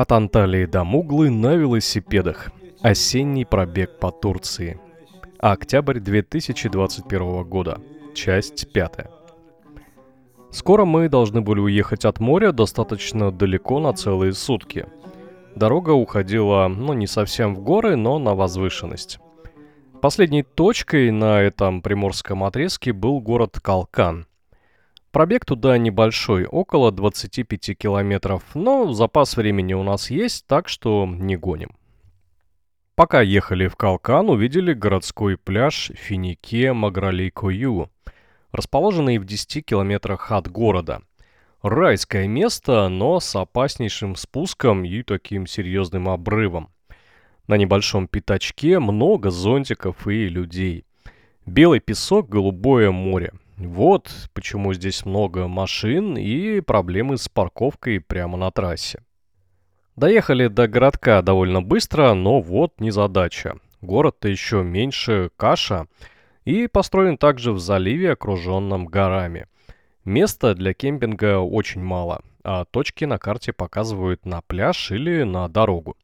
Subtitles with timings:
[0.00, 2.52] От Анталии до Муглы на велосипедах.
[2.80, 4.80] Осенний пробег по Турции.
[5.38, 7.82] Октябрь 2021 года.
[8.14, 9.10] Часть пятая.
[10.50, 14.86] Скоро мы должны были уехать от моря достаточно далеко на целые сутки.
[15.54, 19.18] Дорога уходила, ну, не совсем в горы, но на возвышенность.
[20.00, 24.24] Последней точкой на этом приморском отрезке был город Калкан–
[25.12, 31.36] Пробег туда небольшой, около 25 километров, но запас времени у нас есть, так что не
[31.36, 31.70] гоним.
[32.94, 37.88] Пока ехали в Калкан, увидели городской пляж Финике Магралей-Кою,
[38.52, 41.02] расположенный в 10 километрах от города.
[41.62, 46.70] Райское место, но с опаснейшим спуском и таким серьезным обрывом.
[47.48, 50.84] На небольшом пятачке много зонтиков и людей.
[51.46, 53.32] Белый песок, голубое море.
[53.60, 59.02] Вот почему здесь много машин и проблемы с парковкой прямо на трассе.
[59.96, 63.56] Доехали до городка довольно быстро, но вот незадача.
[63.82, 65.88] Город-то еще меньше Каша
[66.46, 69.46] и построен также в заливе, окруженном горами.
[70.06, 75.98] Места для кемпинга очень мало, а точки на карте показывают на пляж или на дорогу.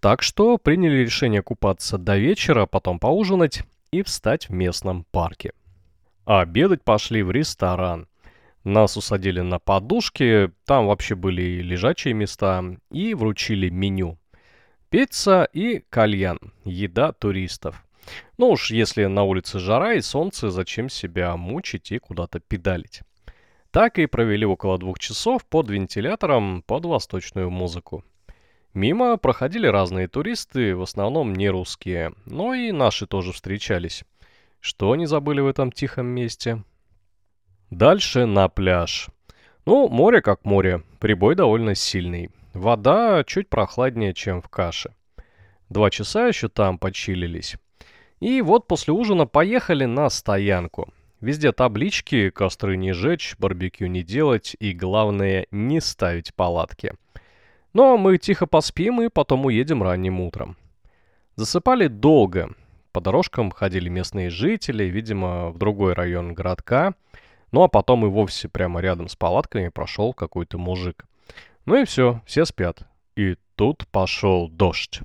[0.00, 5.52] Так что приняли решение купаться до вечера, потом поужинать и встать в местном парке.
[6.28, 8.06] А обедать пошли в ресторан.
[8.62, 14.18] Нас усадили на подушки, там вообще были лежачие места, и вручили меню.
[14.90, 17.82] Пицца и кальян, еда туристов.
[18.36, 23.00] Ну уж если на улице жара и солнце, зачем себя мучить и куда-то педалить.
[23.70, 28.04] Так и провели около двух часов под вентилятором под восточную музыку.
[28.74, 34.04] Мимо проходили разные туристы, в основном не русские, но и наши тоже встречались.
[34.60, 36.62] Что они забыли в этом тихом месте?
[37.70, 39.08] Дальше на пляж.
[39.66, 42.30] Ну, море как море, прибой довольно сильный.
[42.54, 44.94] Вода чуть прохладнее, чем в каше.
[45.68, 47.56] Два часа еще там почилились.
[48.20, 50.92] И вот после ужина поехали на стоянку.
[51.20, 56.94] Везде таблички, костры не жечь, барбекю не делать и, главное, не ставить палатки.
[57.72, 60.56] Но мы тихо поспим и потом уедем ранним утром.
[61.36, 62.54] Засыпали долго,
[62.92, 66.94] по дорожкам ходили местные жители, видимо, в другой район городка.
[67.52, 71.06] Ну а потом и вовсе прямо рядом с палатками прошел какой-то мужик.
[71.64, 72.82] Ну и все, все спят.
[73.16, 75.00] И тут пошел дождь.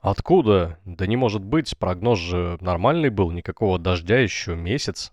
[0.00, 0.78] Откуда?
[0.84, 5.12] Да не может быть, прогноз же нормальный был, никакого дождя еще месяц.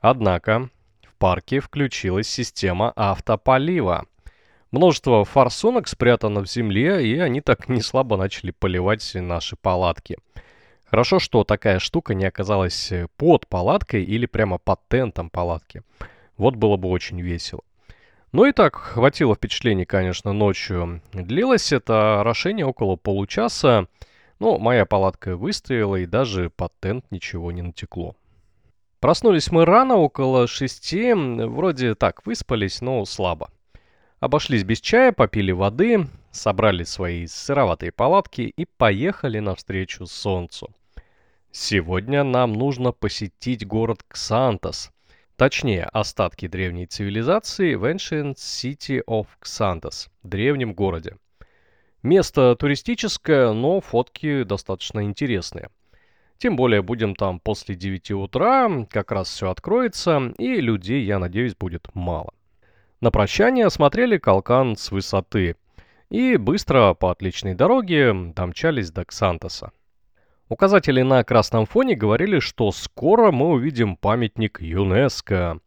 [0.00, 0.68] Однако
[1.02, 4.06] в парке включилась система автополива.
[4.70, 10.18] Множество форсунок спрятано в земле, и они так не слабо начали поливать наши палатки.
[10.92, 15.82] Хорошо, что такая штука не оказалась э, под палаткой или прямо под тентом палатки.
[16.36, 17.62] Вот было бы очень весело.
[18.32, 21.00] Ну и так, хватило впечатлений, конечно, ночью.
[21.14, 23.86] Длилось это орошение около получаса.
[24.38, 28.14] Но моя палатка выстояла и даже под тент ничего не натекло.
[29.00, 31.14] Проснулись мы рано, около шести.
[31.14, 33.50] Вроде так, выспались, но слабо.
[34.20, 40.70] Обошлись без чая, попили воды, собрали свои сыроватые палатки и поехали навстречу солнцу.
[41.54, 44.90] Сегодня нам нужно посетить город Ксантос,
[45.36, 51.18] точнее остатки древней цивилизации в Ancient City of Xanthos, древнем городе.
[52.02, 55.68] Место туристическое, но фотки достаточно интересные.
[56.38, 61.54] Тем более будем там после 9 утра, как раз все откроется, и людей, я надеюсь,
[61.54, 62.32] будет мало.
[63.02, 65.56] На прощание осмотрели Калкан с высоты
[66.08, 69.70] и быстро по отличной дороге домчались до Ксантоса.
[70.52, 75.60] Указатели на красном фоне говорили, что скоро мы увидим памятник ЮНЕСКО.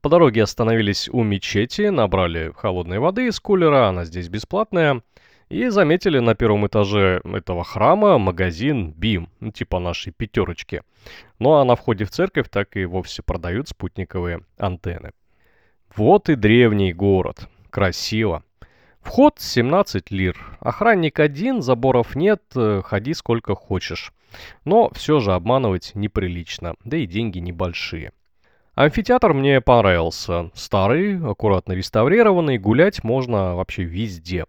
[0.00, 5.02] По дороге остановились у мечети, набрали холодной воды из кулера, она здесь бесплатная,
[5.50, 10.82] и заметили на первом этаже этого храма магазин БИМ, ну, типа нашей пятерочки.
[11.38, 15.12] Ну а на входе в церковь так и вовсе продают спутниковые антенны.
[15.94, 17.48] Вот и древний город.
[17.70, 18.42] Красиво.
[19.00, 20.36] Вход 17 лир.
[20.58, 24.12] Охранник один, заборов нет, э, ходи сколько хочешь.
[24.64, 28.12] Но все же обманывать неприлично, да и деньги небольшие.
[28.74, 30.50] Амфитеатр мне понравился.
[30.54, 34.46] Старый, аккуратно реставрированный, гулять можно вообще везде.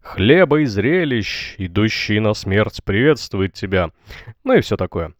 [0.00, 3.90] Хлеба и зрелищ, идущий на смерть приветствует тебя.
[4.44, 5.12] Ну и все такое.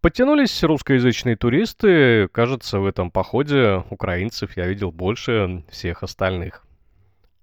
[0.00, 2.28] Подтянулись русскоязычные туристы.
[2.32, 6.64] Кажется, в этом походе украинцев я видел больше всех остальных.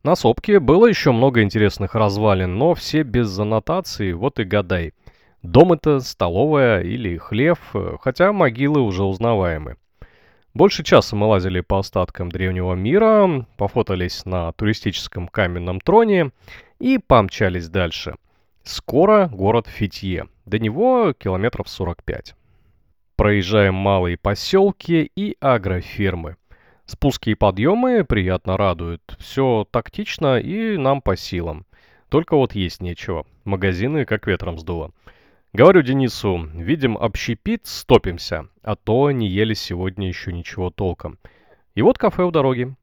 [0.04, 4.94] На сопке было еще много интересных развалин, но все без аннотаций, вот и гадай.
[5.43, 7.59] Дом это, столовая или хлев,
[8.01, 9.77] хотя могилы уже узнаваемы.
[10.53, 16.31] Больше часа мы лазили по остаткам древнего мира, пофотались на туристическом каменном троне
[16.79, 18.15] и помчались дальше.
[18.63, 22.35] Скоро город Фитье, до него километров 45.
[23.15, 26.37] Проезжаем малые поселки и агрофермы.
[26.85, 29.01] Спуски и подъемы приятно радуют.
[29.19, 31.65] Все тактично и нам по силам.
[32.09, 33.25] Только вот есть нечего.
[33.43, 34.91] Магазины как ветром сдуло.
[35.57, 41.18] Говорю Денису, видим общепит, стопимся, а то не ели сегодня еще ничего толком.
[41.74, 42.75] И вот кафе у дороги.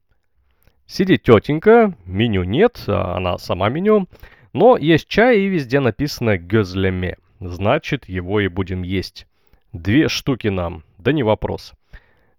[0.85, 4.09] Сидит тетенька, меню нет, а она сама меню,
[4.51, 9.25] но есть чай и везде написано «гёзлеме», значит его и будем есть.
[9.71, 11.71] Две штуки нам, да не вопрос.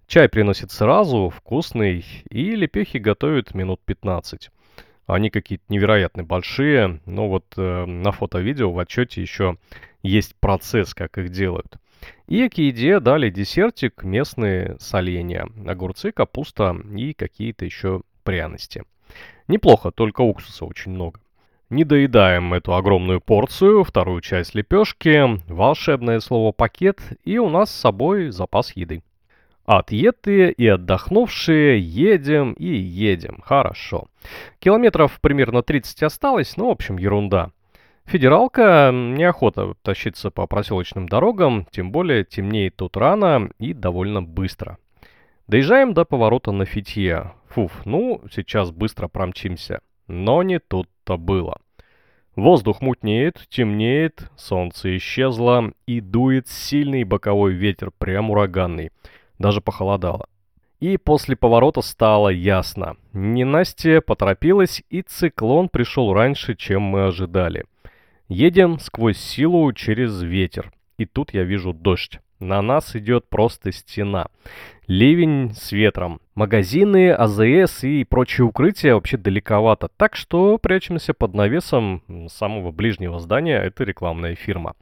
[0.07, 4.51] Чай приносит сразу, вкусный, и лепехи готовят минут 15.
[5.07, 9.57] Они какие-то невероятно большие, но вот э, на фото-видео в отчете еще
[10.07, 11.77] есть процесс, как их делают.
[12.27, 18.85] И к еде дали десертик, местные соленья, огурцы, капуста и какие-то еще пряности.
[19.49, 21.21] Неплохо, только уксуса очень много.
[21.69, 27.81] Не доедаем эту огромную порцию, вторую часть лепешки, волшебное слово «пакет», и у нас с
[27.81, 29.03] собой запас еды.
[29.65, 33.41] Отъетые и отдохнувшие, едем и едем.
[33.43, 34.07] Хорошо.
[34.61, 37.51] Километров примерно 30 осталось, но, в общем, ерунда.
[38.07, 44.79] Федералка неохота тащиться по проселочным дорогам, тем более темнеет тут рано и довольно быстро.
[45.49, 47.33] Доезжаем до поворота на Фитье.
[47.49, 49.81] Фуф, ну, сейчас быстро промчимся.
[50.07, 51.59] Но не тут-то было.
[52.37, 58.91] Воздух мутнеет, темнеет, солнце исчезло и дует сильный боковой ветер, прям ураганный.
[59.41, 60.29] Даже похолодало.
[60.79, 62.97] И после поворота стало ясно.
[63.13, 67.65] Ненастье поторопилась, и циклон пришел раньше, чем мы ожидали.
[68.29, 70.73] Едем сквозь силу через ветер.
[70.99, 72.19] И тут я вижу дождь.
[72.41, 74.27] На нас идет просто стена.
[74.89, 76.21] Ливень с ветром.
[76.35, 79.89] Магазины, АЗС и прочие укрытия вообще далековато.
[79.97, 83.59] Так что прячемся под навесом самого ближнего здания.
[83.59, 84.75] Это рекламная фирма.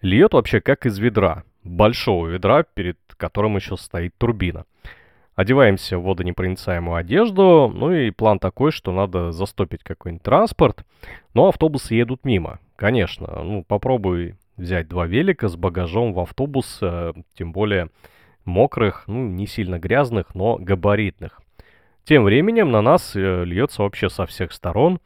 [0.00, 1.42] Льет вообще как из ведра.
[1.64, 4.64] Большого ведра, перед которым еще стоит турбина.
[5.34, 10.86] Одеваемся в водонепроницаемую одежду, ну и план такой, что надо застопить какой-нибудь транспорт,
[11.34, 12.58] но автобусы едут мимо.
[12.76, 17.88] Конечно, ну попробуй взять два велика с багажом в автобус, э, тем более
[18.44, 21.40] мокрых, ну не сильно грязных, но габаритных.
[22.04, 25.00] Тем временем на нас э, льется вообще со всех сторон,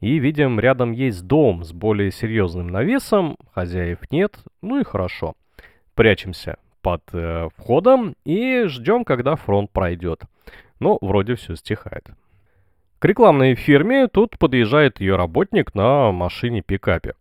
[0.00, 5.34] и видим, рядом есть дом с более серьезным навесом, хозяев нет, ну и хорошо.
[5.94, 10.22] Прячемся под э, входом и ждем, когда фронт пройдет.
[10.78, 12.06] Но вроде все стихает.
[13.00, 17.14] К рекламной фирме тут подъезжает ее работник на машине-пикапе.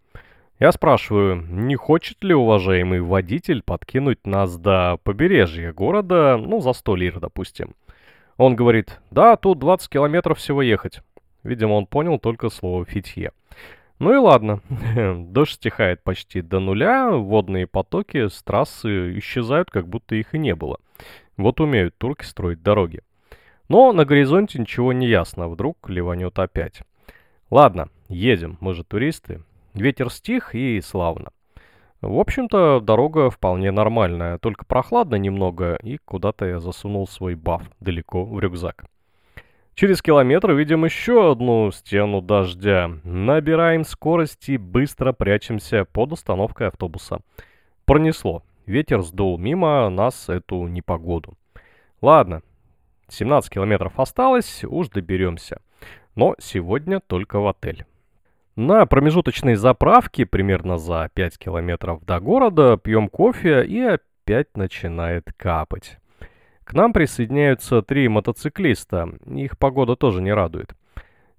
[0.59, 6.95] Я спрашиваю, не хочет ли уважаемый водитель подкинуть нас до побережья города, ну, за 100
[6.97, 7.75] лир, допустим.
[8.35, 10.99] Он говорит, да, тут 20 километров всего ехать.
[11.43, 13.31] Видимо, он понял только слово «фитье».
[13.99, 14.59] Ну и ладно,
[15.31, 20.55] дождь стихает почти до нуля, водные потоки с трассы исчезают, как будто их и не
[20.55, 20.79] было.
[21.37, 22.99] Вот умеют турки строить дороги.
[23.69, 26.81] Но на горизонте ничего не ясно, вдруг ливанет опять.
[27.49, 29.43] Ладно, едем, мы же туристы,
[29.75, 31.29] Ветер стих и славно.
[32.01, 38.25] В общем-то, дорога вполне нормальная, только прохладно немного, и куда-то я засунул свой баф далеко
[38.25, 38.85] в рюкзак.
[39.75, 42.91] Через километр видим еще одну стену дождя.
[43.03, 47.19] Набираем скорость и быстро прячемся под остановкой автобуса.
[47.85, 48.43] Пронесло.
[48.65, 51.35] Ветер сдул мимо нас эту непогоду.
[52.01, 52.41] Ладно,
[53.09, 55.61] 17 километров осталось, уж доберемся.
[56.15, 57.85] Но сегодня только в отель.
[58.55, 65.97] На промежуточной заправке, примерно за 5 километров до города, пьем кофе и опять начинает капать.
[66.63, 70.75] К нам присоединяются три мотоциклиста, их погода тоже не радует.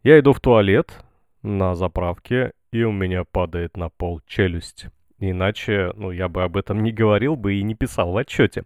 [0.03, 1.05] Я иду в туалет
[1.43, 4.87] на заправке, и у меня падает на пол челюсть.
[5.19, 8.65] Иначе, ну, я бы об этом не говорил бы и не писал в отчете.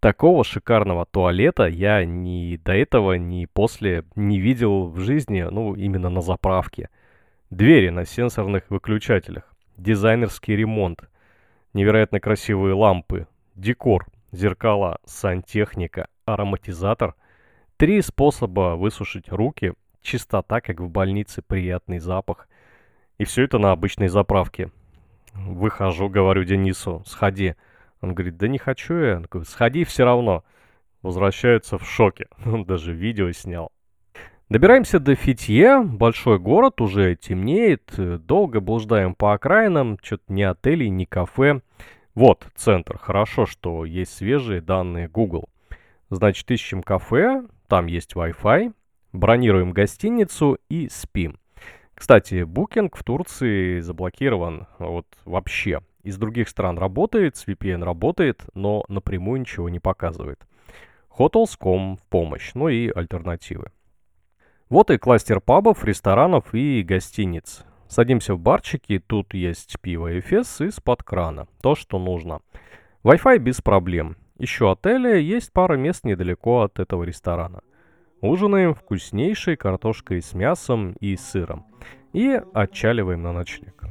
[0.00, 6.10] Такого шикарного туалета я ни до этого, ни после не видел в жизни, ну, именно
[6.10, 6.90] на заправке.
[7.50, 9.44] Двери на сенсорных выключателях,
[9.76, 11.08] дизайнерский ремонт,
[11.72, 17.14] невероятно красивые лампы, декор, зеркала, сантехника, ароматизатор,
[17.76, 19.72] три способа высушить руки,
[20.02, 22.48] чистота, как в больнице, приятный запах.
[23.18, 24.70] И все это на обычной заправке.
[25.34, 27.54] Выхожу, говорю Денису, сходи.
[28.00, 29.16] Он говорит, да не хочу я.
[29.16, 30.44] Он говорит, сходи все равно.
[31.02, 32.26] Возвращается в шоке.
[32.44, 33.70] Он даже видео снял.
[34.48, 41.04] Добираемся до Фитье, большой город, уже темнеет, долго блуждаем по окраинам, что-то ни отелей, ни
[41.04, 41.62] кафе.
[42.14, 45.48] Вот, центр, хорошо, что есть свежие данные Google.
[46.10, 48.72] Значит, ищем кафе, там есть Wi-Fi,
[49.12, 51.40] бронируем гостиницу и спим.
[51.96, 55.80] Кстати, букинг в Турции заблокирован вот вообще.
[56.06, 60.38] Из других стран работает, с VPN работает, но напрямую ничего не показывает.
[61.18, 63.72] Hotels.com в помощь, ну и альтернативы.
[64.68, 67.64] Вот и кластер пабов, ресторанов и гостиниц.
[67.88, 71.48] Садимся в барчики, тут есть пиво и фес из-под крана.
[71.60, 72.38] То, что нужно.
[73.02, 74.16] Wi-Fi без проблем.
[74.38, 77.62] Еще отели, есть пара мест недалеко от этого ресторана.
[78.20, 81.66] Ужинаем вкуснейшей картошкой с мясом и сыром.
[82.12, 83.82] И отчаливаем на ночлег.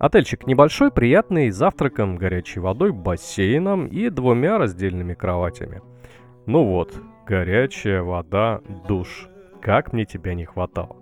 [0.00, 5.82] Отельчик небольшой, приятный, завтраком, горячей водой, бассейном и двумя раздельными кроватями.
[6.46, 6.94] Ну вот,
[7.26, 9.28] горячая вода, душ.
[9.60, 10.96] Как мне тебя не хватало.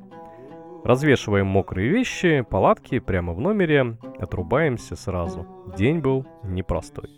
[0.82, 5.46] Развешиваем мокрые вещи, палатки прямо в номере, отрубаемся сразу.
[5.76, 7.08] День был непростой.